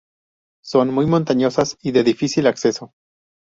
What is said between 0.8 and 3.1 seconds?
muy montañosas y de difícil acceso.